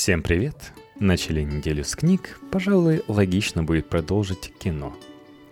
Всем 0.00 0.22
привет! 0.22 0.72
Начали 0.98 1.42
неделю 1.42 1.84
с 1.84 1.94
книг, 1.94 2.40
пожалуй, 2.50 3.02
логично 3.06 3.64
будет 3.64 3.90
продолжить 3.90 4.50
кино. 4.58 4.96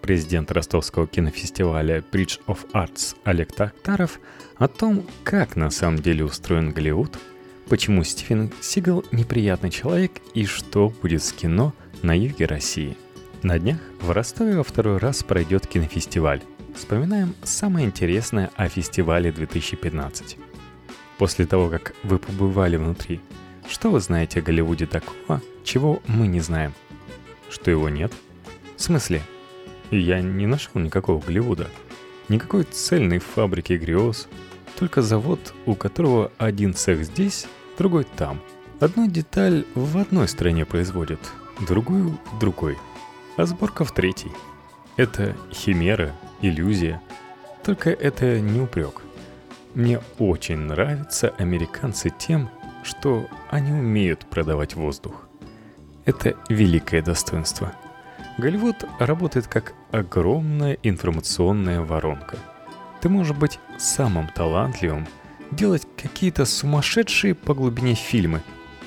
Президент 0.01 0.51
ростовского 0.51 1.07
кинофестиваля 1.07 1.99
Bridge 1.99 2.41
of 2.47 2.61
Arts 2.73 3.15
Олег 3.25 3.53
Тактаров 3.53 4.19
о 4.57 4.67
том, 4.67 5.05
как 5.23 5.57
на 5.57 5.69
самом 5.69 5.99
деле 5.99 6.25
устроен 6.25 6.73
Голливуд, 6.73 7.19
почему 7.69 8.03
Стивен 8.05 8.51
Сигал 8.63 9.05
неприятный 9.13 9.69
человек 9.69 10.13
и 10.33 10.47
что 10.47 10.89
будет 11.03 11.23
с 11.23 11.33
кино 11.35 11.75
на 12.01 12.17
юге 12.17 12.47
России. 12.47 12.97
На 13.43 13.59
днях 13.59 13.81
в 14.01 14.11
Ростове 14.13 14.57
во 14.57 14.65
второй 14.65 14.97
раз 14.97 15.23
пройдет 15.23 15.67
кинофестиваль. 15.67 16.41
Вспоминаем 16.75 17.35
самое 17.43 17.87
интересное 17.87 18.51
о 18.57 18.71
фестивале 18.71 19.31
2015. 19.31 20.39
После 21.19 21.45
того, 21.45 21.69
как 21.69 21.95
вы 22.03 22.19
побывали 22.19 22.79
внутри– 22.79 23.21
что 23.69 23.91
вы 23.91 24.01
знаете 24.01 24.41
о 24.41 24.43
Голливуде 24.43 24.87
такого, 24.87 25.43
чего 25.65 26.03
мы 26.07 26.27
не 26.27 26.41
знаем? 26.41 26.75
Что 27.51 27.71
его 27.71 27.89
нет? 27.89 28.13
В 28.77 28.83
смысле? 28.83 29.23
Я 29.91 30.21
не 30.21 30.47
нашел 30.47 30.81
никакого 30.81 31.21
Голливуда. 31.21 31.69
Никакой 32.29 32.65
цельной 32.65 33.19
фабрики 33.19 33.75
грез. 33.75 34.29
Только 34.79 35.03
завод, 35.03 35.55
у 35.67 35.75
которого 35.75 36.31
один 36.39 36.75
цех 36.75 37.05
здесь, 37.05 37.47
другой 37.79 38.05
там. 38.05 38.41
Одну 38.81 39.09
деталь 39.09 39.65
в 39.75 39.99
одной 39.99 40.29
стране 40.29 40.65
производят, 40.65 41.21
другую 41.67 42.19
в 42.33 42.39
другой. 42.39 42.79
А 43.37 43.45
сборка 43.47 43.85
в 43.85 43.93
третьей. 43.93 44.33
Это 44.97 45.37
химера, 45.53 46.13
иллюзия. 46.43 47.01
Только 47.65 47.91
это 47.91 48.41
не 48.41 48.61
упрек. 48.61 49.03
Мне 49.75 50.01
очень 50.19 50.59
нравятся 50.59 51.31
американцы 51.39 52.13
тем, 52.17 52.51
что 52.89 53.29
они 53.51 53.71
умеют 53.71 54.27
продавать 54.27 54.75
воздух. 54.75 55.29
Это 56.07 56.37
великое 56.49 57.03
достоинство. 57.03 57.73
Голливуд 58.39 58.77
работает 58.99 59.47
как 59.47 59.75
огромная 59.93 60.79
информационная 60.83 61.83
воронка. 61.83 62.39
Ты 63.03 63.09
можешь 63.11 63.37
быть 63.37 63.61
самым 63.77 64.29
талантливым, 64.29 65.07
делать 65.51 65.87
какие-то 65.97 66.47
сумасшедшие 66.47 67.35
по 67.35 67.55
глубине 67.55 67.95
фильмы, 67.95 68.43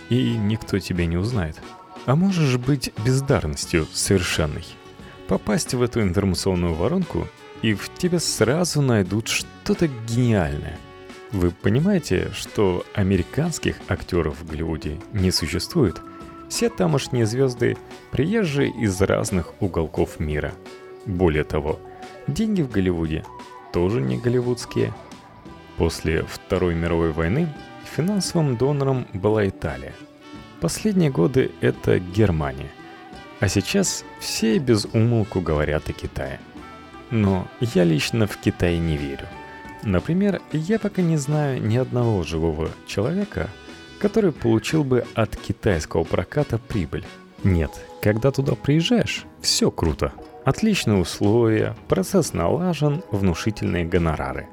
и 0.09 0.35
никто 0.35 0.79
тебя 0.79 1.05
не 1.05 1.17
узнает. 1.17 1.61
А 2.05 2.15
можешь 2.15 2.57
быть 2.57 2.91
бездарностью 3.05 3.87
совершенной. 3.93 4.65
Попасть 5.27 5.75
в 5.75 5.81
эту 5.81 6.01
информационную 6.01 6.73
воронку, 6.73 7.27
и 7.61 7.75
в 7.75 7.93
тебе 7.93 8.19
сразу 8.19 8.81
найдут 8.81 9.27
что-то 9.27 9.87
гениальное– 9.87 10.79
вы 11.31 11.51
понимаете, 11.51 12.29
что 12.33 12.85
американских 12.93 13.77
актеров 13.87 14.41
в 14.41 14.45
Голливуде 14.45 14.99
не 15.13 15.31
существует? 15.31 16.01
Все 16.49 16.69
тамошние 16.69 17.25
звезды– 17.25 17.77
приезжие 18.11 18.69
из 18.69 18.99
разных 18.99 19.53
уголков 19.61 20.19
мира. 20.19 20.53
Более 21.05 21.45
того, 21.45 21.79
деньги 22.27 22.61
в 22.61 22.69
Голливуде 22.69 23.23
тоже 23.71 24.01
не 24.01 24.17
голливудские. 24.17 24.93
После 25.77 26.23
Второй 26.23 26.75
мировой 26.75 27.13
войны 27.13 27.47
финансовым 27.95 28.57
донором 28.57 29.07
была 29.13 29.47
Италия. 29.47 29.93
Последние 30.59 31.11
годы 31.11 31.51
это 31.61 31.97
Германия. 31.99 32.69
А 33.39 33.47
сейчас 33.47 34.03
все 34.19 34.59
без 34.59 34.85
умолку 34.91 35.39
говорят 35.39 35.89
о 35.89 35.93
Китае. 35.93 36.41
Но 37.09 37.47
я 37.61 37.85
лично 37.85 38.27
в 38.27 38.35
Китай 38.35 38.77
не 38.77 38.97
верю– 38.97 39.27
Например, 39.83 40.41
я 40.51 40.79
пока 40.79 41.01
не 41.01 41.17
знаю 41.17 41.61
ни 41.61 41.77
одного 41.77 42.23
живого 42.23 42.69
человека, 42.85 43.49
который 43.99 44.31
получил 44.31 44.83
бы 44.83 45.05
от 45.15 45.35
китайского 45.35 46.03
проката 46.03 46.57
прибыль. 46.57 47.05
Нет, 47.43 47.71
когда 48.01 48.31
туда 48.31 48.55
приезжаешь, 48.55 49.25
все 49.41 49.71
круто. 49.71 50.13
Отличные 50.45 50.97
условия, 50.97 51.75
процесс 51.87 52.33
налажен, 52.33 53.03
внушительные 53.11 53.85
гонорары. 53.85 54.47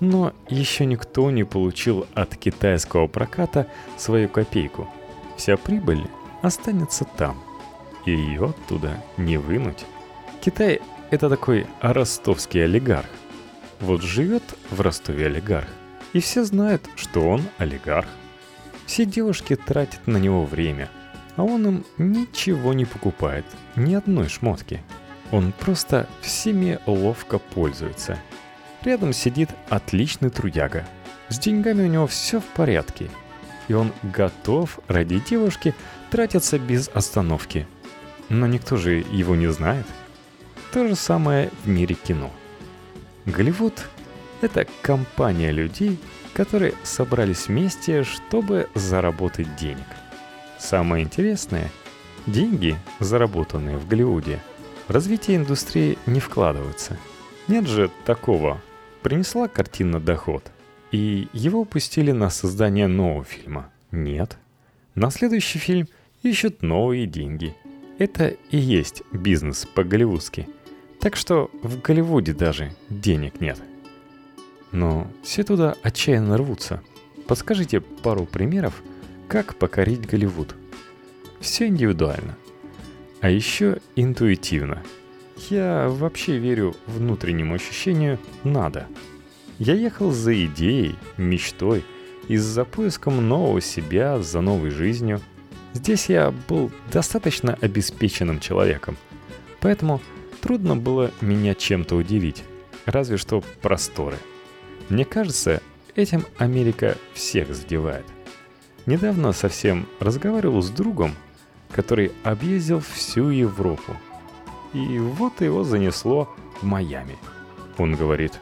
Но 0.00 0.32
еще 0.48 0.86
никто 0.86 1.30
не 1.30 1.44
получил 1.44 2.06
от 2.14 2.36
китайского 2.36 3.06
проката 3.06 3.66
свою 3.98 4.28
копейку. 4.28 4.88
Вся 5.36 5.56
прибыль 5.56 6.06
останется 6.42 7.04
там. 7.04 7.38
И 8.06 8.12
ее 8.12 8.46
оттуда 8.50 9.02
не 9.18 9.36
вынуть. 9.36 9.84
Китай— 10.40 10.80
это 11.10 11.28
такой 11.28 11.66
ростовский 11.82 12.64
олигарх. 12.64 13.08
Вот 13.80 14.02
живет 14.02 14.42
в 14.70 14.80
Ростове 14.80 15.26
олигарх, 15.26 15.68
и 16.12 16.20
все 16.20 16.44
знают, 16.44 16.82
что 16.96 17.28
он 17.28 17.42
олигарх. 17.58 18.08
Все 18.86 19.06
девушки 19.06 19.56
тратят 19.56 20.06
на 20.06 20.18
него 20.18 20.44
время, 20.44 20.90
а 21.36 21.44
он 21.44 21.66
им 21.66 21.84
ничего 21.96 22.74
не 22.74 22.84
покупает, 22.84 23.46
ни 23.76 23.94
одной 23.94 24.28
шмотки. 24.28 24.82
Он 25.30 25.52
просто 25.52 26.08
всеми 26.20 26.78
ловко 26.86 27.38
пользуется. 27.38 28.18
Рядом 28.82 29.12
сидит 29.12 29.50
отличный 29.68 30.30
трудяга. 30.30 30.86
С 31.28 31.38
деньгами 31.38 31.84
у 31.84 31.86
него 31.86 32.06
все 32.06 32.40
в 32.40 32.44
порядке. 32.44 33.10
И 33.68 33.72
он 33.72 33.92
готов 34.02 34.80
ради 34.88 35.20
девушки 35.20 35.74
тратиться 36.10 36.58
без 36.58 36.88
остановки. 36.92 37.68
Но 38.28 38.46
никто 38.46 38.76
же 38.76 39.04
его 39.12 39.36
не 39.36 39.46
знает. 39.52 39.86
То 40.72 40.88
же 40.88 40.96
самое 40.96 41.50
в 41.64 41.68
мире 41.68 41.94
кино. 41.94 42.30
Голливуд— 43.26 43.88
это 44.40 44.66
компания 44.82 45.52
людей, 45.52 45.98
которые 46.32 46.74
собрались 46.82 47.48
вместе, 47.48 48.02
чтобы 48.02 48.68
заработать 48.74 49.56
денег. 49.56 49.86
Самое 50.58 51.04
интересное— 51.04 51.70
деньги, 52.26 52.76
заработанные 52.98 53.76
в 53.76 53.86
Голливуде, 53.86 54.40
в 54.88 54.90
развитие 54.92 55.36
индустрии 55.36 55.98
не 56.06 56.20
вкладываются. 56.20 56.96
Нет 57.48 57.66
же 57.66 57.90
такого. 58.04 58.60
Принесла 59.02 59.48
картина 59.48 60.00
доход, 60.00 60.50
и 60.90 61.28
его 61.32 61.60
упустили 61.60 62.12
на 62.12 62.30
создание 62.30 62.86
нового 62.86 63.24
фильма. 63.24 63.70
Нет. 63.90 64.38
На 64.94 65.10
следующий 65.10 65.58
фильм 65.58 65.88
ищут 66.22 66.62
новые 66.62 67.06
деньги. 67.06 67.54
Это 67.98 68.28
и 68.50 68.56
есть 68.56 69.02
бизнес 69.12 69.66
по-голливудски— 69.66 70.48
так 71.00 71.16
что 71.16 71.50
в 71.62 71.80
Голливуде 71.80 72.32
даже 72.32 72.72
денег 72.88 73.40
нет. 73.40 73.60
Но 74.72 75.10
все 75.22 75.42
туда 75.42 75.74
отчаянно 75.82 76.36
рвутся. 76.36 76.82
Подскажите 77.26 77.80
пару 77.80 78.26
примеров, 78.26 78.82
как 79.28 79.56
покорить 79.56 80.06
Голливуд. 80.06 80.54
Все 81.40 81.66
индивидуально. 81.66 82.36
А 83.20 83.30
еще 83.30 83.78
интуитивно. 83.96 84.82
Я 85.48 85.88
вообще 85.88 86.38
верю 86.38 86.76
внутреннему 86.86 87.54
ощущению 87.54 88.18
«надо». 88.44 88.86
Я 89.58 89.74
ехал 89.74 90.10
за 90.10 90.44
идеей, 90.46 90.96
мечтой 91.16 91.84
и 92.28 92.36
за 92.36 92.64
поиском 92.64 93.26
нового 93.28 93.60
себя, 93.60 94.20
за 94.22 94.40
новой 94.40 94.70
жизнью. 94.70 95.20
Здесь 95.74 96.08
я 96.08 96.32
был 96.48 96.70
достаточно 96.92 97.58
обеспеченным 97.60 98.40
человеком. 98.40 98.96
Поэтому 99.60 100.00
Трудно 100.50 100.74
было 100.74 101.12
меня 101.20 101.54
чем-то 101.54 101.94
удивить, 101.94 102.42
разве 102.84 103.18
что 103.18 103.40
просторы. 103.62 104.16
Мне 104.88 105.04
кажется, 105.04 105.62
этим 105.94 106.26
Америка 106.38 106.96
всех 107.14 107.54
задевает. 107.54 108.04
Недавно 108.84 109.30
совсем 109.30 109.86
разговаривал 110.00 110.60
с 110.60 110.70
другом, 110.70 111.14
который 111.70 112.10
объездил 112.24 112.80
всю 112.80 113.28
Европу. 113.28 113.94
И 114.72 114.98
вот 114.98 115.40
его 115.40 115.62
занесло 115.62 116.28
в 116.60 116.64
Майами. 116.64 117.16
Он 117.78 117.94
говорит, 117.94 118.40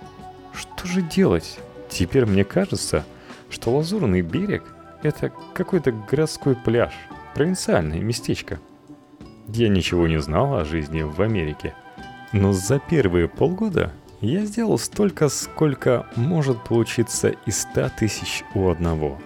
что 0.55 0.89
же 0.89 1.03
делать? 1.03 1.59
Теперь 1.91 2.25
мне 2.25 2.43
кажется, 2.43 3.05
что 3.51 3.77
Лазурный 3.77 4.23
берег— 4.23 4.63
это 5.03 5.31
какой-то 5.53 5.93
городской 5.93 6.57
пляж, 6.57 6.95
провинциальное 7.35 8.01
местечко. 8.01 8.61
Я 9.49 9.69
ничего 9.69 10.09
не 10.09 10.19
знал 10.23 10.57
о 10.57 10.65
жизни 10.65 11.03
в 11.03 11.21
Америке— 11.21 11.75
но 12.33 12.53
за 12.53 12.79
первые 12.79 13.29
полгода 13.29 13.93
я 14.21 14.45
сделал 14.45 14.79
столько, 14.79 15.29
сколько 15.29 16.07
может 16.17 16.63
получиться 16.65 17.29
из 17.47 17.63
100 17.63 17.91
тысяч 17.99 18.45
у 18.55 18.69
одного. 18.69 19.19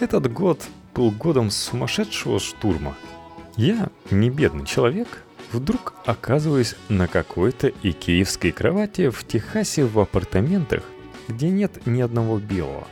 Этот 0.00 0.30
год 0.32 0.62
был 0.94 1.10
годом 1.10 1.50
сумасшедшего 1.50 2.38
штурма. 2.38 2.94
Я, 3.56 3.88
не 4.10 4.30
бедный 4.30 4.66
человек, 4.66 5.24
вдруг 5.52 5.94
оказываюсь 6.06 6.76
на 6.88 7.08
какой-то 7.08 7.72
икеевской 7.82 8.52
кровати 8.52 9.08
в 9.08 9.26
Техасе 9.26 9.84
в 9.84 9.98
апартаментах, 9.98 10.82
где 11.26 11.48
нет 11.48 11.86
ни 11.86 12.00
одного 12.00 12.38
белого. 12.38 12.86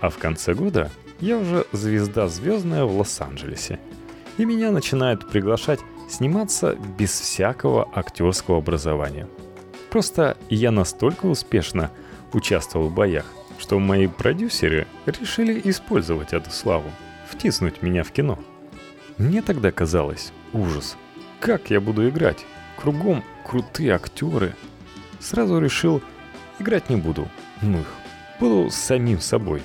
А 0.00 0.10
в 0.10 0.18
конце 0.18 0.54
года 0.54 0.90
я 1.20 1.38
уже 1.38 1.66
звезда 1.72 2.28
звездная 2.28 2.84
в 2.84 2.96
Лос-Анджелесе. 2.96 3.80
И 4.38 4.44
меня 4.44 4.70
начинают 4.70 5.28
приглашать 5.28 5.80
сниматься 6.10 6.76
без 6.98 7.10
всякого 7.10 7.88
актерского 7.94 8.58
образования. 8.58 9.28
Просто 9.90 10.36
я 10.48 10.70
настолько 10.70 11.26
успешно 11.26 11.90
участвовал 12.32 12.88
в 12.88 12.94
боях, 12.94 13.26
что 13.58 13.78
мои 13.78 14.06
продюсеры 14.06 14.86
решили 15.06 15.60
использовать 15.64 16.32
эту 16.32 16.50
славу. 16.50 16.90
Втиснуть 17.28 17.82
меня 17.82 18.02
в 18.02 18.10
кино. 18.10 18.38
Мне 19.18 19.42
тогда 19.42 19.70
казалось, 19.70 20.32
ужас, 20.52 20.96
как 21.40 21.70
я 21.70 21.80
буду 21.80 22.08
играть? 22.08 22.44
Кругом 22.76 23.22
крутые 23.44 23.94
актеры. 23.94 24.54
Сразу 25.18 25.58
решил, 25.58 26.02
играть 26.58 26.88
не 26.88 26.96
буду, 26.96 27.28
ну 27.60 27.80
их, 27.80 27.94
буду 28.38 28.70
самим 28.70 29.20
собой. 29.20 29.62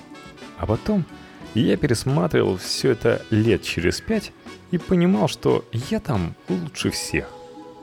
А 0.58 0.66
потом 0.66 1.06
я 1.54 1.78
пересматривал 1.78 2.58
все 2.58 2.92
это 2.92 3.22
лет 3.30 3.64
через 3.64 4.02
пять 4.02 4.32
и 4.75 4.77
понимал, 4.77 5.30
что 5.30 5.63
я 5.72 6.00
там 6.00 6.36
лучше 6.50 6.92
всех. 6.92 7.30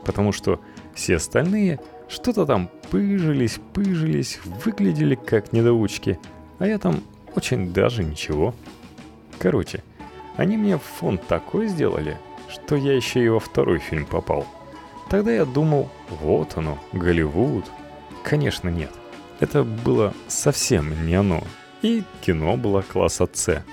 Потому 0.05 0.33
что 0.33 0.61
все 0.95 1.17
остальные 1.17 1.81
что-то 2.09 2.45
там 2.45 2.71
пыжились, 2.91 3.59
пыжились, 3.73 4.39
выглядели 4.65 5.15
как 5.15 5.53
недоучки, 5.53 6.19
а 6.59 6.67
я 6.67 6.79
там 6.79 7.03
очень 7.35 7.73
даже 7.73 8.05
ничего. 8.05 8.55
Короче, 9.39 9.83
они 10.37 10.59
мне 10.59 10.77
фон 10.77 11.17
такой 11.17 11.69
сделали, 11.69 12.19
что 12.51 12.77
я 12.77 12.95
еще 12.95 13.25
и 13.25 13.29
во 13.29 13.41
второй 13.41 13.79
фильм 13.79 14.05
попал. 14.05 14.47
Тогда 15.09 15.33
я 15.33 15.47
думал, 15.47 15.89
вот 16.11 16.57
оно, 16.57 16.79
Голливуд. 16.93 17.65
Конечно, 18.23 18.69
нет. 18.69 18.93
Это 19.41 19.65
было 19.65 20.13
совсем 20.29 21.07
не 21.07 21.15
оно. 21.15 21.43
И 21.81 22.05
кино 22.21 22.57
было 22.57 22.83
класса 22.83 23.29
С. 23.33 23.65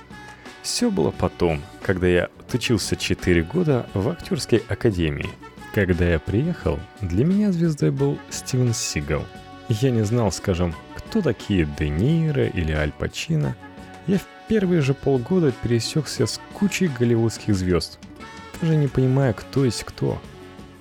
Все 0.62 0.92
было 0.92 1.12
потом, 1.12 1.62
когда 1.82 2.08
я 2.08 2.30
учился 2.54 2.96
4 2.96 3.44
года 3.44 3.88
в 3.94 4.10
актерской 4.10 4.64
академии. 4.68 5.30
Когда 5.74 6.06
я 6.06 6.20
приехал, 6.20 6.80
для 7.02 7.24
меня 7.24 7.52
звездой 7.52 7.92
был 7.92 8.18
Стивен 8.30 8.74
Сигал. 8.74 9.24
Я 9.70 9.92
не 9.92 10.04
знал, 10.04 10.32
скажем, 10.32 10.74
кто 10.96 11.22
такие 11.22 11.68
Де 11.78 11.90
Ниро 11.90 12.48
или 12.48 12.72
Аль 12.72 12.92
Пачино. 12.92 13.56
Я 14.08 14.18
в 14.18 14.26
первые 14.48 14.82
же 14.82 14.94
полгода 14.94 15.52
пересекся 15.52 16.26
с 16.26 16.42
кучей 16.54 16.88
голливудских 16.88 17.56
звезд, 17.56 18.00
даже 18.60 18.76
не 18.76 18.88
понимая, 18.88 19.34
кто 19.34 19.66
есть 19.66 19.84
кто. 19.84 20.20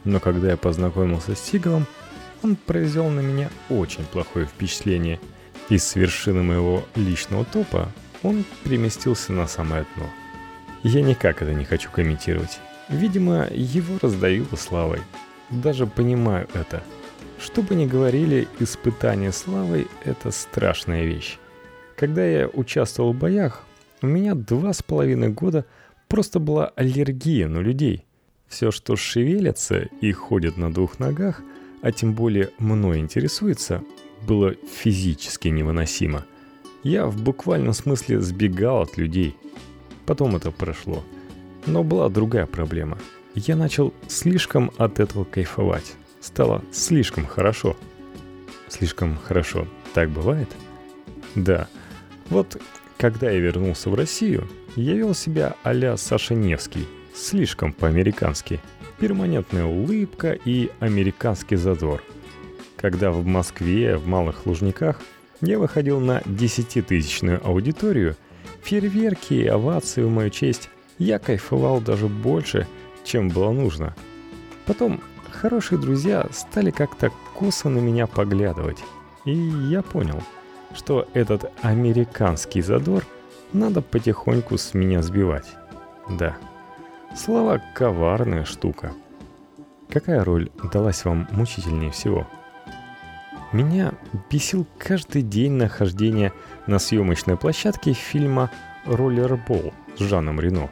Но 0.05 0.21
когда 0.21 0.51
я 0.51 0.57
познакомился 0.57 1.35
с 1.35 1.41
Сигалом, 1.41 1.87
он 2.43 2.57
произвел 2.57 3.11
на 3.11 3.21
меня 3.21 3.51
очень 3.69 4.05
плохое 4.05 4.47
впечатление. 4.47 5.21
И 5.69 5.77
с 5.77 5.97
вершины 5.97 6.43
моего 6.43 6.85
личного 6.95 7.45
топа 7.45 7.93
он 8.23 8.45
переместился 8.65 9.33
на 9.33 9.47
самое 9.47 9.87
дно. 9.97 10.07
Я 10.83 11.03
никак 11.03 11.43
это 11.43 11.53
не 11.53 11.65
хочу 11.65 11.91
комментировать. 11.91 12.61
Видимо, 12.89 13.47
его 13.51 13.99
раздавило 14.01 14.57
славой. 14.57 15.01
Даже 15.51 15.87
понимаю 15.87 16.49
это. 16.55 16.83
Что 17.41 17.63
бы 17.63 17.75
ни 17.75 17.87
говорили, 17.87 18.49
испытание 18.59 19.33
славой– 19.33 19.87
это 20.05 20.31
страшная 20.31 21.05
вещь. 21.05 21.39
Когда 21.97 22.25
я 22.25 22.49
участвовал 22.49 23.13
в 23.13 23.19
боях, 23.19 23.65
у 24.03 24.07
меня 24.07 24.35
два 24.35 24.73
с 24.73 24.83
половиной 24.83 25.29
года 25.29 25.65
просто 26.09 26.39
была 26.39 26.69
аллергия 26.77 27.49
на 27.49 27.59
людей. 27.59 28.05
Все, 28.49 28.71
что 28.71 28.97
шевелится 28.97 29.89
и 30.01 30.11
ходит 30.13 30.57
на 30.57 30.73
двух 30.73 30.99
ногах, 30.99 31.43
а 31.83 31.93
тем 31.93 32.15
более 32.15 32.51
мной 32.59 32.99
интересуется, 32.99 33.83
было 34.27 34.55
физически 34.55 35.49
невыносимо. 35.49 36.25
Я 36.83 37.07
в 37.07 37.21
буквальном 37.21 37.73
смысле 37.73 38.21
сбегал 38.21 38.83
от 38.83 38.97
людей. 38.97 39.37
Потом 40.07 40.37
это 40.37 40.51
прошло. 40.51 41.05
Но 41.67 41.83
была 41.83 42.09
другая 42.09 42.47
проблема. 42.47 42.99
Я 43.35 43.57
начал 43.57 43.93
слишком 44.07 44.71
от 44.79 45.01
этого 45.01 45.25
кайфовать. 45.25 45.95
Стало 46.21 46.63
слишком 46.73 47.27
хорошо. 47.27 47.77
Слишком 48.69 49.17
хорошо. 49.17 49.67
Так 49.95 50.11
бывает? 50.11 50.49
Да. 51.35 51.69
Вот 52.31 52.61
когда 52.97 53.31
я 53.31 53.39
вернулся 53.39 53.91
в 53.91 53.95
Россию, 53.95 54.49
я 54.75 54.95
вел 54.95 55.15
себя 55.15 55.57
а-ля 55.63 55.97
Саша 55.97 56.35
Невский. 56.35 56.87
Слишком 57.15 57.73
по-американски. 57.73 58.61
Перманентная 58.99 59.65
улыбка 59.65 60.33
и 60.33 60.71
американский 60.81 61.57
задор. 61.57 62.03
Когда 62.77 63.11
в 63.11 63.25
Москве, 63.25 63.97
в 63.97 64.07
Малых 64.07 64.47
Лужниках, 64.47 65.01
я 65.41 65.59
выходил 65.59 66.01
на 66.01 66.23
десятитысячную 66.25 67.47
аудиторию, 67.47 68.17
фейерверки 68.63 69.35
и 69.35 69.47
овации 69.47 70.03
в 70.03 70.11
мою 70.11 70.31
честь, 70.31 70.71
я 70.99 71.19
кайфовал 71.19 71.81
даже 71.81 72.07
больше, 72.07 72.67
чем 73.05 73.29
было 73.29 73.53
нужно. 73.53 73.95
Потом 74.67 75.01
хорошие 75.31 75.79
друзья 75.79 76.27
стали 76.33 76.71
как-то 76.71 77.11
косо 77.35 77.69
на 77.69 77.79
меня 77.79 78.07
поглядывать. 78.07 78.79
И 79.25 79.33
я 79.33 79.83
понял– 79.83 80.23
что 80.75 81.09
этот 81.15 81.51
американский 81.63 82.63
задор 82.63 83.05
надо 83.53 83.83
потихоньку 83.83 84.59
с 84.59 84.75
меня 84.75 85.03
сбивать. 85.03 85.47
Да, 86.09 86.37
слова 87.17 87.61
коварная 87.75 88.45
штука. 88.45 88.93
Какая 89.89 90.23
роль 90.23 90.51
далась 90.73 91.05
вам 91.05 91.27
мучительнее 91.31 91.91
всего? 91.91 92.27
Меня 93.53 93.95
бесил 94.31 94.67
каждый 94.77 95.23
день 95.23 95.53
нахождения 95.53 96.35
на 96.67 96.79
съемочной 96.79 97.39
площадке 97.39 97.95
фильма 97.95 98.51
«Роллербол» 98.85 99.73
с 99.97 100.01
Жаном 100.01 100.39
Рено. 100.39 100.71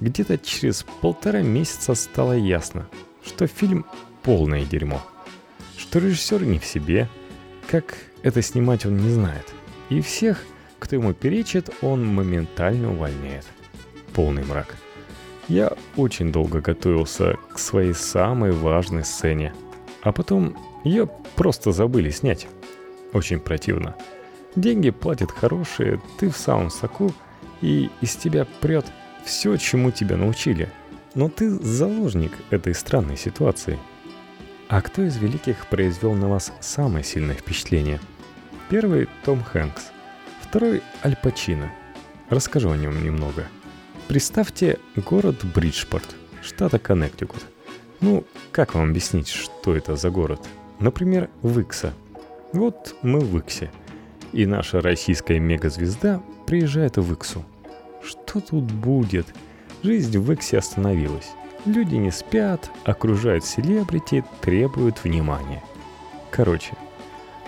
Где-то 0.00 0.36
через 0.38 0.84
полтора 1.00 1.42
месяца 1.42 1.94
стало 1.94 2.32
ясно, 2.32 2.88
что 3.24 3.46
фильм 3.46 3.86
полное 4.22 4.64
дерьмо. 4.64 5.00
Что 5.76 6.00
режиссер 6.00 6.42
не 6.44 6.58
в 6.58 6.64
себе, 6.64 7.08
как 7.70 7.96
это 8.24 8.42
снимать 8.42 8.86
он 8.86 8.96
не 8.96 9.10
знает. 9.10 9.54
И 9.88 10.00
всех, 10.00 10.42
кто 10.80 10.96
ему 10.96 11.12
перечит, 11.14 11.70
он 11.80 12.04
моментально 12.04 12.92
увольняет. 12.92 13.46
Полный 14.14 14.44
мрак. 14.44 14.74
Я 15.46 15.74
очень 15.96 16.32
долго 16.32 16.60
готовился 16.60 17.36
к 17.52 17.58
своей 17.58 17.94
самой 17.94 18.50
важной 18.50 19.04
сцене. 19.04 19.52
А 20.02 20.12
потом 20.12 20.56
ее 20.84 21.08
просто 21.36 21.72
забыли 21.72 22.10
снять. 22.10 22.46
Очень 23.12 23.40
противно. 23.40 23.96
Деньги 24.56 24.90
платят 24.90 25.30
хорошие, 25.30 26.00
ты 26.18 26.30
в 26.30 26.36
самом 26.36 26.70
соку, 26.70 27.12
и 27.60 27.90
из 28.00 28.16
тебя 28.16 28.46
прет 28.60 28.86
все, 29.24 29.56
чему 29.56 29.90
тебя 29.90 30.16
научили. 30.16 30.68
Но 31.14 31.28
ты 31.28 31.50
заложник 31.50 32.32
этой 32.50 32.74
странной 32.74 33.16
ситуации. 33.16 33.78
А 34.68 34.80
кто 34.80 35.02
из 35.02 35.16
великих 35.16 35.66
произвел 35.66 36.14
на 36.14 36.28
вас 36.28 36.52
самое 36.60 37.04
сильное 37.04 37.34
впечатление– 37.34 38.00
Первый– 38.70 39.08
Том 39.24 39.42
Хэнкс. 39.42 39.90
Второй– 40.40 40.80
Аль 41.04 41.16
Пачино. 41.16 41.72
Расскажу 42.28 42.70
о 42.70 42.76
нем 42.76 43.02
немного. 43.02 43.48
Представьте 44.06 44.78
город 44.94 45.44
Бриджпорт, 45.44 46.14
штата 46.40 46.78
Коннектикут. 46.78 47.44
Ну, 48.00 48.24
как 48.50 48.74
вам 48.74 48.90
объяснить, 48.90 49.28
что 49.28 49.76
это 49.76 49.94
за 49.96 50.10
город? 50.10 50.40
Например, 50.78 51.28
Викса. 51.42 51.92
Вот 52.52 52.96
мы 53.02 53.20
в 53.20 53.36
Виксе. 53.36 53.70
И 54.32 54.46
наша 54.46 54.80
российская 54.80 55.38
мегазвезда 55.38 56.22
приезжает 56.46 56.96
в 56.96 57.12
Иксу. 57.12 57.44
Что 58.02 58.40
тут 58.40 58.64
будет? 58.64 59.26
Жизнь 59.82 60.18
в 60.18 60.32
Иксе 60.32 60.58
остановилась. 60.58 61.32
Люди 61.66 61.96
не 61.96 62.10
спят, 62.10 62.70
окружают 62.84 63.44
селебрити, 63.44 64.24
требуют 64.40 65.04
внимания. 65.04 65.62
Короче, 66.30 66.72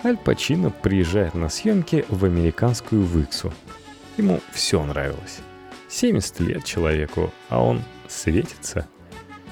Аль 0.05 0.17
Пачино 0.17 0.69
приезжает 0.69 1.33
на 1.33 1.49
съемки 1.49 2.05
в 2.09 2.25
американскую 2.25 3.01
Виксу. 3.01 3.51
Ему 4.17 4.39
все 4.51 4.85
нравилось. 4.85 5.39
70 5.89 6.39
лет 6.41 6.63
человеку, 6.63 7.31
а 7.49 7.63
он 7.63 7.81
светится. 8.07 8.87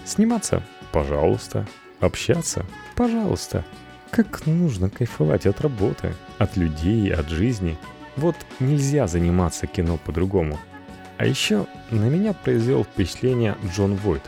Сниматься– 0.06 0.64
пожалуйста. 0.92 1.68
Общаться– 2.00 2.66
пожалуйста. 2.96 3.64
Как 4.10 4.46
нужно 4.46 4.90
кайфовать 4.90 5.46
от 5.46 5.62
работы, 5.62 6.16
от 6.38 6.58
людей, 6.58 7.14
от 7.14 7.30
жизни. 7.30 7.78
Вот 8.18 8.36
нельзя 8.60 9.08
заниматься 9.08 9.68
кино 9.68 9.98
по-другому. 9.98 10.60
А 11.18 11.26
еще 11.26 11.68
на 11.92 12.06
меня 12.06 12.34
произвел 12.34 12.84
впечатление 12.84 13.56
Джон 13.74 13.96
Войт, 13.96 14.24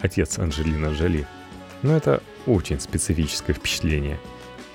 отец 0.00 0.38
Анджелина 0.38 0.92
Джоли. 0.92 1.26
Но 1.82 1.96
это 1.96 2.22
очень 2.46 2.80
специфическое 2.80 3.54
впечатление– 3.54 4.18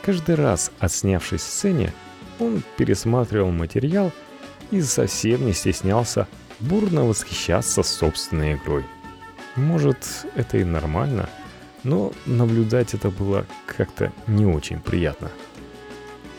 Каждый 0.06 0.36
раз, 0.36 0.72
отснявшись 0.78 1.42
в 1.42 1.46
сцене, 1.46 1.92
он 2.40 2.62
пересматривал 2.78 3.50
материал 3.50 4.12
и 4.70 4.80
совсем 4.84 5.48
не 5.48 5.54
стеснялся 5.54 6.28
бурно 6.60 7.06
восхищаться 7.06 7.82
собственной 7.82 8.54
игрой. 8.54 8.86
Может, 9.56 10.26
это 10.36 10.58
и 10.58 10.64
нормально, 10.64 11.30
но 11.84 12.14
наблюдать 12.26 12.94
это 12.94 13.10
было 13.10 13.46
как-то 13.66 14.12
не 14.28 14.46
очень 14.46 14.80
приятно. 14.80 15.32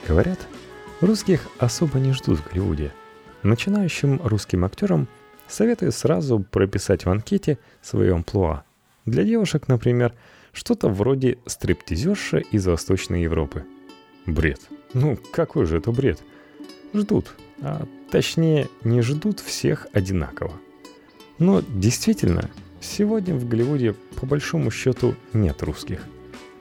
Говорят, 0.07 0.39
русских 1.01 1.49
особо 1.59 1.99
не 1.99 2.13
ждут 2.13 2.41
в 2.41 2.49
Голливуде. 2.49 2.93
Начинающим 3.43 4.21
русским 4.23 4.65
актерам 4.65 5.09
советую 5.49 5.93
сразу 5.93 6.41
прописать 6.41 7.05
в 7.05 7.11
анкете 7.11 7.59
свое 7.83 8.15
амплуа. 8.15 8.65
Для 9.05 9.25
девушек, 9.25 9.69
например,– 9.69 10.13
что-то 10.57 10.89
вроде 10.89 11.39
стриптизерша 11.45 12.39
из 12.39 12.67
Восточной 12.67 13.23
Европы. 13.23 13.65
Бред. 14.25 14.61
Ну, 14.95 15.19
какой 15.31 15.67
же 15.67 15.77
это 15.77 15.93
бред? 15.93 16.19
Ждут. 16.95 17.35
А 17.61 17.87
точнее, 18.11 18.69
не 18.83 19.03
ждут 19.03 19.41
всех 19.41 19.87
одинаково. 19.93 20.53
Но 21.39 21.63
действительно, 21.69 22.51
сегодня 22.87 23.35
в 23.35 23.49
Голливуде 23.49 23.95
по 24.21 24.27
большому 24.27 24.71
счету 24.71 25.15
нет 25.33 25.63
русских. 25.63 26.01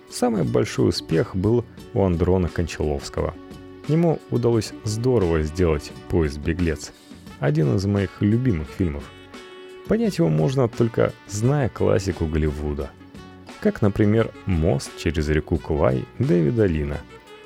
Самый 0.10 0.44
большой 0.44 0.90
успех 0.90 1.36
был 1.36 1.66
у 1.94 2.04
Андрона 2.04 2.50
Кончаловского. 2.50 3.34
Ему 3.88 4.20
удалось 4.32 4.74
здорово 4.84 5.44
сделать 5.44 5.92
«Поезд 6.10 6.40
беглец», 6.40 6.92
один 7.40 7.76
из 7.76 7.86
моих 7.86 8.22
любимых 8.22 8.68
фильмов. 8.68 9.04
Понять 9.88 10.18
его 10.18 10.30
можно 10.30 10.68
только 10.68 11.14
зная 11.28 11.70
классику 11.70 12.26
Голливуда. 12.26 12.90
Как, 13.60 13.82
например, 13.82 14.32
«Мост 14.46 14.92
через 14.98 15.30
реку 15.30 15.58
Квай» 15.58 16.06
Дэвида 16.18 16.66
Лина. 16.66 16.98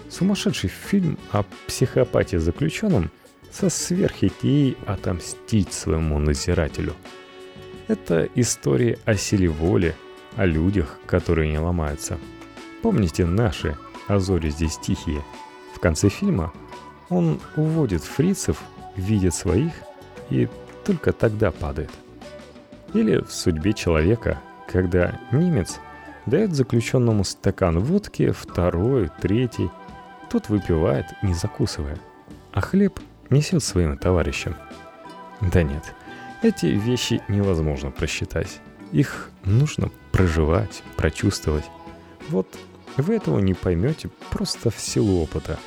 Сумасшедший 0.09 0.69
фильм 0.69 1.17
о 1.31 1.43
психопате 1.67 2.39
заключенном 2.39 3.11
со 3.51 3.69
сверхидеей 3.69 4.77
отомстить 4.85 5.73
своему 5.73 6.19
назирателю. 6.19 6.93
Это 7.89 8.29
история 8.35 8.97
о 9.03 9.15
силе 9.15 9.49
воли, 9.49 9.93
о 10.37 10.45
людях, 10.45 10.97
которые 11.05 11.51
не 11.51 11.59
ломаются. 11.59 12.17
Помните 12.81 13.25
наши 13.25 13.75
«А 14.07 14.19
зори 14.19 14.49
здесь 14.49 14.77
тихие»? 14.77 15.21
В 15.75 15.81
конце 15.81 16.07
фильма 16.07 16.53
он 17.09 17.41
уводит 17.57 18.03
фрицев, 18.03 18.61
видит 18.95 19.33
своих 19.33 19.73
и 20.29 20.47
только 20.85 21.11
тогда 21.11 21.51
падает– 21.51 21.91
или 22.93 23.21
в 23.21 23.31
судьбе 23.31 23.73
человека, 23.73 24.39
когда 24.67 25.19
немец 25.31 25.79
дает 26.25 26.53
заключенному 26.53 27.23
стакан 27.23 27.79
водки, 27.79 28.31
второй, 28.31 29.09
третий, 29.21 29.69
тот 30.29 30.49
выпивает, 30.49 31.05
не 31.21 31.33
закусывая, 31.33 31.97
а 32.51 32.61
хлеб 32.61 32.99
несет 33.29 33.63
своим 33.63 33.97
товарищам. 33.97 34.55
Да 35.41 35.63
нет, 35.63 35.93
эти 36.41 36.67
вещи 36.67 37.21
невозможно 37.27 37.91
просчитать. 37.91 38.59
Их 38.91 39.29
нужно 39.43 39.91
проживать, 40.11 40.83
прочувствовать. 40.95 41.65
Вот 42.29 42.47
вы 42.97 43.15
этого 43.15 43.39
не 43.39 43.53
поймете 43.53 44.09
просто 44.29 44.69
в 44.69 44.79
силу 44.79 45.21
опыта. 45.21 45.59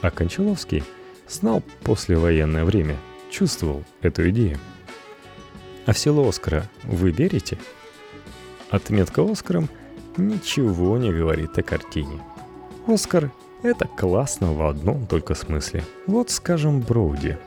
А 0.00 0.10
Кончаловский 0.10 0.84
знал 1.28 1.62
послевоенное 1.82 2.64
время, 2.64 2.96
чувствовал 3.30 3.84
эту 4.00 4.28
идею. 4.30 4.58
А 5.86 5.92
в 5.92 5.98
село 5.98 6.28
Оскара 6.28 6.68
вы 6.84 7.10
верите? 7.10 7.58
Отметка 8.70 9.22
Оскаром 9.28 9.68
ничего 10.16 10.98
не 10.98 11.12
говорит 11.12 11.56
о 11.58 11.62
картине. 11.62 12.20
Оскар— 12.86 13.32
это 13.62 13.86
классно 13.86 14.52
в 14.52 14.66
одном 14.66 15.06
только 15.06 15.34
смысле. 15.34 15.84
Вот, 16.06 16.30
скажем, 16.30 16.80
Броуди 16.80 17.38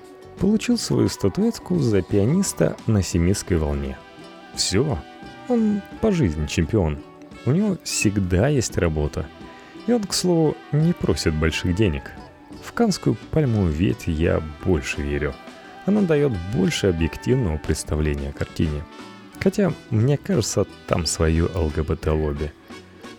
получил 0.41 0.77
свою 0.77 1.07
статуэтку 1.07 1.79
за 1.79 2.01
пианиста 2.01 2.75
на 2.87 3.01
семистской 3.01 3.57
волне. 3.57 3.97
Все, 4.55 4.97
он 5.47 5.81
по 6.01 6.11
жизни 6.11 6.47
чемпион. 6.47 6.99
У 7.45 7.51
него 7.51 7.77
всегда 7.83 8.49
есть 8.49 8.77
работа. 8.77 9.25
И 9.87 9.93
он, 9.93 10.03
к 10.03 10.13
слову, 10.13 10.57
не 10.73 10.91
просит 10.93 11.33
больших 11.33 11.75
денег. 11.75 12.11
В 12.61 12.73
канскую 12.73 13.15
пальмовую 13.31 13.71
ветвь 13.71 14.09
я 14.09 14.43
больше 14.65 15.01
верю— 15.01 15.33
она 15.85 16.01
дает 16.01 16.31
больше 16.55 16.87
объективного 16.87 17.57
представления 17.57 18.29
о 18.29 18.33
картине. 18.33 18.83
Хотя, 19.39 19.73
мне 19.89 20.17
кажется, 20.17 20.65
там 20.87 21.05
свое 21.05 21.45
ЛГБТ-лобби. 21.45 22.51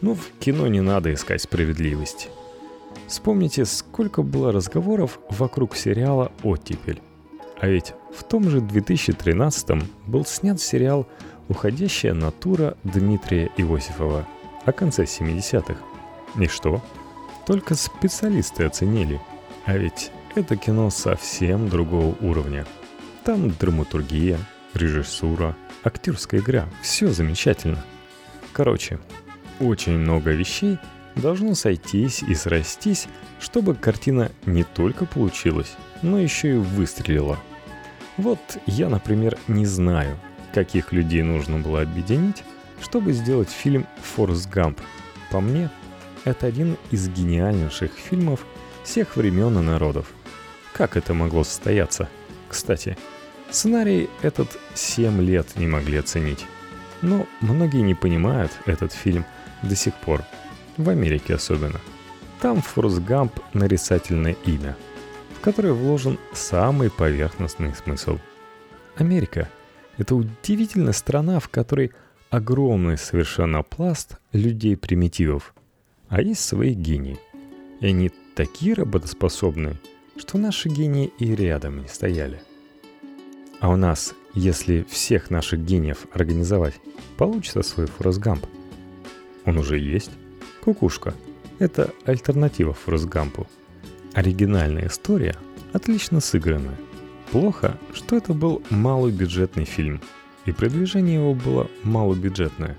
Но 0.00 0.14
в 0.14 0.30
кино 0.38 0.68
не 0.68 0.80
надо 0.80 1.12
искать 1.12 1.42
справедливости. 1.42 2.28
Вспомните, 3.08 3.64
сколько 3.64 4.22
было 4.22 4.52
разговоров 4.52 5.18
вокруг 5.28 5.76
сериала 5.76 6.32
«Оттепель». 6.42 7.02
А 7.62 7.68
ведь 7.68 7.94
в 8.12 8.24
том 8.24 8.50
же 8.50 8.60
2013 8.60 9.84
был 10.08 10.26
снят 10.26 10.60
сериал 10.60 11.06
«Уходящая 11.48 12.12
натура» 12.12 12.76
Дмитрия 12.82 13.52
Иосифова 13.56 14.26
о 14.64 14.72
конце 14.72 15.04
70-х. 15.04 15.76
И 16.40 16.48
что? 16.48 16.82
Только 17.46 17.76
специалисты 17.76 18.64
оценили. 18.64 19.20
А 19.64 19.76
ведь 19.76 20.10
это 20.34 20.56
кино 20.56 20.90
совсем 20.90 21.68
другого 21.68 22.16
уровня. 22.20 22.66
Там 23.22 23.50
драматургия, 23.50 24.40
режиссура, 24.74 25.56
актерская 25.84 26.40
игра. 26.40 26.68
Все 26.82 27.10
замечательно. 27.10 27.84
Короче, 28.52 28.98
очень 29.60 29.98
много 29.98 30.32
вещей 30.32 30.78
должно 31.14 31.54
сойтись 31.54 32.24
и 32.24 32.34
срастись, 32.34 33.06
чтобы 33.38 33.76
картина 33.76 34.32
не 34.46 34.64
только 34.64 35.06
получилась, 35.06 35.76
но 36.02 36.18
еще 36.18 36.54
и 36.54 36.58
выстрелила. 36.58 37.38
Вот 38.16 38.40
я, 38.66 38.88
например, 38.88 39.38
не 39.48 39.66
знаю, 39.66 40.18
каких 40.54 40.92
людей 40.92 41.22
нужно 41.22 41.58
было 41.58 41.82
объединить, 41.82 42.44
чтобы 42.80 43.12
сделать 43.12 43.50
фильм 43.50 43.86
«Форс 44.02 44.46
Гамп». 44.46 44.80
По 45.30 45.40
мне, 45.40 45.70
это 46.24 46.46
один 46.46 46.76
из 46.90 47.08
гениальнейших 47.08 47.92
фильмов 47.92 48.44
всех 48.84 49.16
времен 49.16 49.58
и 49.58 49.62
народов– 49.62 50.06
как 50.72 50.96
это 50.96 51.12
могло 51.12 51.44
состояться? 51.44 52.08
Кстати, 52.48 52.96
сценарий 53.50 54.08
этот 54.22 54.58
7 54.74 55.20
лет 55.20 55.46
не 55.56 55.66
могли 55.66 55.98
оценить. 55.98 56.46
Но 57.02 57.26
многие 57.40 57.82
не 57.82 57.94
понимают 57.94 58.52
этот 58.64 58.92
фильм 58.92 59.26
до 59.62 59.76
сих 59.76 59.94
пор. 59.94 60.22
В 60.78 60.88
Америке 60.88 61.34
особенно. 61.34 61.80
Там 62.40 62.62
Форс 62.62 62.98
Гамп 62.98 63.38
нарисательное 63.52 64.36
имя, 64.46 64.76
которое 65.42 65.72
вложен 65.72 66.18
самый 66.32 66.90
поверхностный 66.90 67.74
смысл. 67.74 68.18
Америка— 68.96 69.48
это 69.98 70.14
удивительная 70.14 70.92
страна, 70.92 71.40
в 71.40 71.48
которой 71.48 71.92
огромный 72.30 72.96
совершенно 72.96 73.62
пласт 73.62 74.16
людей-примитивов, 74.32 75.54
а 76.08 76.22
есть 76.22 76.44
свои 76.44 76.72
гении. 76.72 77.18
И 77.80 77.86
они 77.86 78.10
такие 78.34 78.74
работоспособные— 78.74 79.76
что 80.16 80.38
наши 80.38 80.68
гении 80.68 81.12
и 81.18 81.34
рядом 81.34 81.82
не 81.82 81.88
стояли. 81.88 82.40
А 83.60 83.70
у 83.70 83.76
нас, 83.76 84.14
если 84.34 84.84
всех 84.88 85.30
наших 85.30 85.60
гениев 85.60 86.06
организовать, 86.12 86.74
получится 87.16 87.62
свой 87.62 87.86
Форрестгамп. 87.86 88.46
Он 89.44 89.58
уже 89.58 89.78
есть. 89.78 90.10
Кукушка. 90.62 91.14
Это 91.58 91.92
альтернатива 92.04 92.72
Форрестгампу. 92.72 93.46
Оригинальная 94.14 94.88
история, 94.88 95.36
отлично 95.72 96.20
сыгранная. 96.20 96.76
Плохо, 97.30 97.78
что 97.94 98.16
это 98.16 98.34
был 98.34 98.62
малобюджетный 98.68 99.64
фильм, 99.64 100.02
и 100.44 100.52
продвижение 100.52 101.14
его 101.14 101.34
было 101.34 101.70
малобюджетное. 101.82 102.76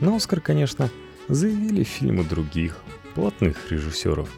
На 0.00 0.14
Оскар, 0.14 0.42
конечно, 0.42 0.90
заявили 1.28 1.82
фильмы 1.82 2.24
других, 2.24 2.76
платных 3.14 3.70
режиссеров. 3.70 4.28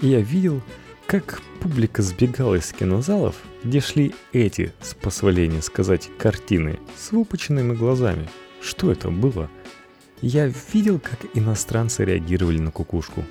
И 0.00 0.06
я 0.06 0.20
видел, 0.20 0.62
как 1.06 1.42
публика 1.60 2.00
сбегала 2.00 2.54
из 2.54 2.72
кинозалов, 2.72 3.34
где 3.64 3.80
шли 3.80 4.14
эти, 4.32 4.72
с 4.80 4.94
позволения 4.94 5.62
сказать, 5.62 6.10
картины 6.16 6.78
с 6.96 7.10
выпученными 7.10 7.74
глазами. 7.74 8.28
Что 8.60 8.92
это 8.92 9.10
было? 9.10 9.50
Я 10.20 10.46
видел, 10.72 11.00
как 11.00 11.18
иностранцы 11.34 12.04
реагировали 12.04 12.60
на 12.60 12.70
кукушку. 12.70 13.24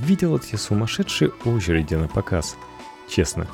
Видел 0.00 0.36
эти 0.36 0.56
сумасшедшие 0.56 1.30
очереди 1.44 1.94
на 1.94 2.08
показ. 2.08 2.56
Честно, 3.08 3.46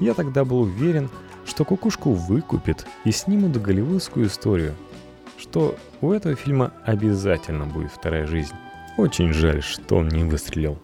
я 0.00 0.14
тогда 0.14 0.44
был 0.44 0.60
уверен, 0.60 1.08
что 1.46 1.64
кукушку 1.64 2.12
выкупит 2.12 2.86
и 3.04 3.10
снимут 3.10 3.60
голливудскую 3.60 4.26
историю. 4.26 4.74
Что 5.38 5.76
у 6.00 6.12
этого 6.12 6.34
фильма 6.34 6.72
обязательно 6.84 7.64
будет 7.64 7.90
вторая 7.90 8.26
жизнь. 8.26 8.54
Очень 8.96 9.32
жаль, 9.32 9.62
что 9.62 9.96
он 9.96 10.08
не 10.08 10.24
выстрелил. 10.24 10.78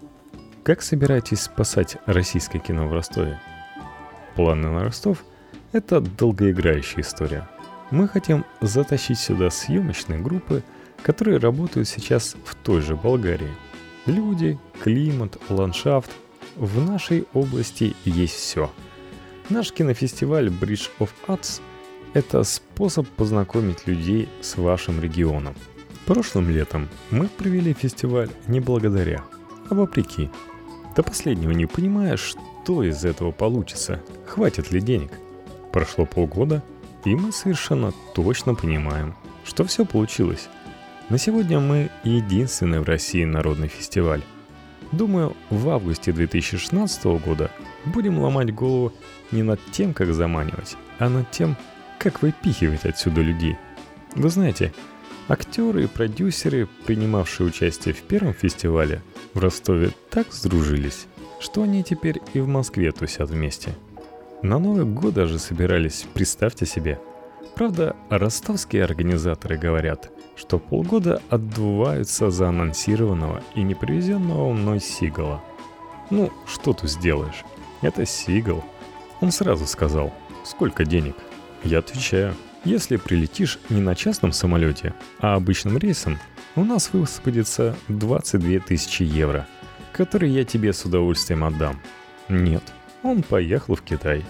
Как 0.62 0.80
собираетесь 0.80 1.42
спасать 1.42 1.98
российское 2.06 2.58
кино 2.58 2.88
в 2.88 2.92
Ростове? 2.94 3.40
Планы 4.34 4.68
на 4.68 4.84
Ростов– 4.84 5.24
это 5.72 6.00
долгоиграющая 6.00 7.02
история. 7.02 7.48
Мы 7.90 8.08
хотим 8.08 8.44
затащить 8.60 9.18
сюда 9.18 9.50
съемочные 9.50 10.18
группы, 10.18 10.62
которые 11.02 11.38
работают 11.38 11.88
сейчас 11.88 12.34
в 12.46 12.54
той 12.54 12.80
же 12.80 12.96
Болгарии. 12.96 13.52
Люди, 14.06 14.58
климат, 14.82 15.38
ландшафт. 15.48 16.10
В 16.56 16.80
нашей 16.80 17.26
области 17.32 17.96
есть 18.04 18.34
все. 18.34 18.70
Наш 19.50 19.72
кинофестиваль 19.72 20.48
Bridge 20.48 20.90
of 20.98 21.10
Arts– 21.26 21.60
это 22.14 22.44
способ 22.44 23.08
познакомить 23.08 23.86
людей 23.86 24.28
с 24.40 24.56
вашим 24.56 25.00
регионом. 25.00 25.54
Прошлым 26.06 26.50
летом 26.50 26.88
мы 27.10 27.28
провели 27.28 27.72
фестиваль 27.72 28.30
не 28.46 28.60
благодаря, 28.60 29.24
а 29.70 29.74
вопреки– 29.74 30.30
до 30.94 31.02
последнего 31.02 31.50
не 31.50 31.66
понимая, 31.66 32.16
что 32.16 32.82
из 32.82 33.04
этого 33.04 33.32
получится, 33.32 34.00
хватит 34.26 34.70
ли 34.70 34.80
денег. 34.80 35.10
Прошло 35.72 36.06
полгода, 36.06 36.62
и 37.04 37.14
мы 37.14 37.32
совершенно 37.32 37.92
точно 38.14 38.54
понимаем, 38.54 39.14
что 39.44 39.64
все 39.64 39.84
получилось. 39.84 40.48
На 41.10 41.18
сегодня 41.18 41.60
мы 41.60 41.90
единственный 42.02 42.80
в 42.80 42.84
России 42.84 43.24
народный 43.24 43.68
фестиваль. 43.68 44.22
Думаю, 44.90 45.36
в 45.50 45.68
августе 45.68 46.12
2016 46.12 47.04
года 47.22 47.50
будем 47.84 48.18
ломать 48.18 48.54
голову 48.54 48.90
не 49.30 49.42
над 49.42 49.60
тем, 49.70 49.92
как 49.92 50.14
заманивать, 50.14 50.76
а 50.98 51.10
над 51.10 51.30
тем, 51.30 51.56
как 51.98 52.22
выпихивать 52.22 52.86
отсюда 52.86 53.20
людей. 53.20 53.58
Вы 54.14 54.30
знаете, 54.30 54.72
актеры 55.28 55.84
и 55.84 55.88
продюсеры, 55.88 56.68
принимавшие 56.86 57.48
участие 57.48 57.92
в 57.92 58.00
первом 58.00 58.32
фестивале 58.32 59.02
в 59.34 59.40
Ростове, 59.40 59.90
так 60.08 60.32
сдружились, 60.32 61.06
что 61.38 61.64
они 61.64 61.84
теперь 61.84 62.22
и 62.32 62.40
в 62.40 62.48
Москве 62.48 62.92
тусят 62.92 63.28
вместе. 63.28 63.74
На 64.40 64.58
Новый 64.58 64.86
год 64.86 65.12
даже 65.12 65.38
собирались, 65.38 66.06
представьте 66.14 66.64
себе. 66.64 66.98
Правда, 67.56 67.94
ростовские 68.08 68.84
организаторы 68.84 69.58
говорят, 69.58 70.10
что 70.36 70.58
полгода 70.58 71.22
отдуваются 71.30 72.30
за 72.30 72.48
анонсированного 72.48 73.42
и 73.54 73.62
не 73.62 73.74
привезенного 73.74 74.52
мной 74.52 74.80
Сигала. 74.80 75.42
Ну, 76.10 76.32
что 76.46 76.72
тут 76.72 76.90
сделаешь? 76.90 77.44
Это 77.82 78.04
Сигал. 78.06 78.64
Он 79.20 79.30
сразу 79.30 79.66
сказал, 79.66 80.12
сколько 80.44 80.84
денег? 80.84 81.16
Я 81.62 81.78
отвечаю, 81.78 82.34
если 82.64 82.96
прилетишь 82.96 83.58
не 83.68 83.80
на 83.80 83.94
частном 83.94 84.32
самолете, 84.32 84.94
а 85.20 85.34
обычным 85.34 85.78
рейсом, 85.78 86.18
у 86.56 86.64
нас 86.64 86.92
высвободится 86.92 87.76
22 87.88 88.60
тысячи 88.60 89.02
евро, 89.02 89.46
которые 89.92 90.32
я 90.32 90.44
тебе 90.44 90.72
с 90.72 90.84
удовольствием 90.84 91.44
отдам. 91.44 91.80
Нет, 92.28 92.62
он 93.02 93.22
поехал 93.22 93.74
в 93.74 93.82
Китай. 93.82 94.24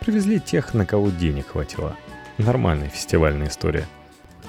Привезли 0.00 0.38
тех, 0.38 0.74
на 0.74 0.86
кого 0.86 1.10
денег 1.10 1.48
хватило. 1.48 1.96
Нормальная 2.38 2.88
фестивальная 2.88 3.48
история. 3.48 3.86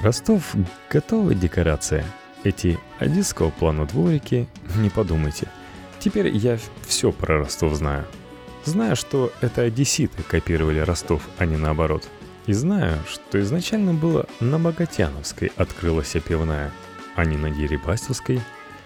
Ростов— 0.01 0.55
готовая 0.89 1.35
декорация. 1.35 2.05
Эти 2.43 2.77
одесского 2.99 3.49
плана 3.49 3.85
дворики, 3.85 4.47
не 4.75 4.89
подумайте. 4.89 5.47
Теперь 5.99 6.27
я 6.27 6.59
все 6.85 7.11
про 7.11 7.39
Ростов 7.39 7.73
знаю. 7.73 8.05
Знаю, 8.65 8.95
что 8.95 9.31
это 9.41 9.61
одесситы 9.61 10.21
копировали 10.23 10.79
Ростов, 10.79 11.27
а 11.37 11.45
не 11.45 11.57
наоборот. 11.57 12.07
И 12.45 12.53
знаю, 12.53 12.99
что 13.09 13.39
изначально 13.41 13.93
было 13.93 14.27
на 14.39 14.59
Богатяновской 14.59 15.51
открылась 15.55 16.15
пивная, 16.27 16.71
а 17.15 17.25
не 17.25 17.37
на 17.37 17.49
Дерибастовской. 17.49 18.41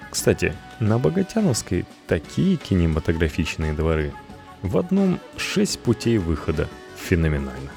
Кстати, 0.10 0.56
на 0.80 0.98
Богатяновской 0.98 1.86
такие 2.08 2.56
кинематографичные 2.56 3.74
дворы. 3.74 4.14
В 4.62 4.78
одном 4.78 5.20
шесть 5.38 5.80
путей 5.80 6.18
выхода. 6.18 6.70
Феноменально. 6.98 7.72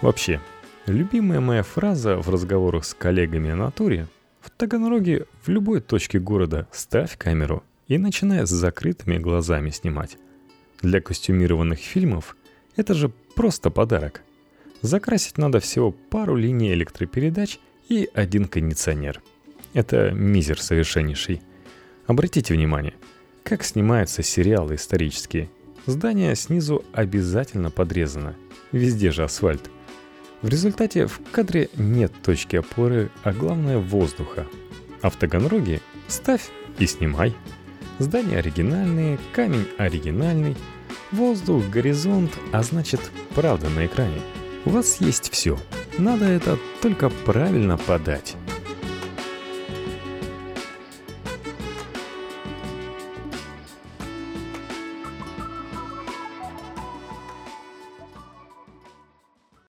Вообще, 0.00 0.40
любимая 0.86 1.40
моя 1.40 1.62
фраза 1.62 2.16
в 2.16 2.28
разговорах 2.28 2.84
с 2.84 2.94
коллегами 2.94 3.50
о 3.50 3.56
натуре 3.56 4.06
в 4.40 4.50
Таганроге 4.50 5.26
в 5.42 5.48
любой 5.48 5.80
точке 5.80 6.18
города 6.18 6.68
ставь 6.70 7.16
камеру 7.16 7.62
и 7.88 7.96
начинай 7.98 8.46
с 8.46 8.50
закрытыми 8.50 9.18
глазами 9.18 9.70
снимать. 9.70 10.18
Для 10.82 11.00
костюмированных 11.00 11.78
фильмов 11.78 12.36
это 12.76 12.94
же 12.94 13.10
просто 13.34 13.70
подарок. 13.70 14.22
Закрасить 14.82 15.38
надо 15.38 15.60
всего 15.60 15.92
пару 15.92 16.36
линий 16.36 16.72
электропередач 16.72 17.58
и 17.88 18.08
один 18.12 18.46
кондиционер. 18.46 19.22
Это 19.72 20.10
мизер 20.10 20.60
совершеннейший. 20.60 21.40
Обратите 22.06 22.52
внимание, 22.52 22.94
как 23.42 23.64
снимаются 23.64 24.22
сериалы 24.22 24.74
исторические. 24.74 25.48
Здание 25.86 26.36
снизу 26.36 26.84
обязательно 26.92 27.70
подрезано. 27.70 28.36
Везде 28.72 29.10
же 29.10 29.24
асфальт. 29.24 29.70
В 30.44 30.48
результате 30.48 31.06
в 31.06 31.22
кадре 31.32 31.70
нет 31.74 32.12
точки 32.22 32.56
опоры, 32.56 33.10
а 33.22 33.32
главное 33.32 33.78
воздуха. 33.78 34.46
А 35.00 35.08
в 35.08 35.16
Таганроге 35.16 35.80
ставь 36.06 36.50
и 36.78 36.86
снимай. 36.86 37.34
Здания 37.98 38.40
оригинальные, 38.40 39.18
камень 39.32 39.66
оригинальный, 39.78 40.54
воздух, 41.12 41.64
горизонт, 41.70 42.30
а 42.52 42.62
значит 42.62 43.00
правда 43.34 43.70
на 43.70 43.86
экране– 43.86 44.20
у 44.66 44.70
вас 44.70 44.98
есть 45.00 45.30
все. 45.30 45.58
Надо 45.98 46.24
это 46.24 46.58
только 46.80 47.10
правильно 47.10 47.76
подать. 47.76 48.34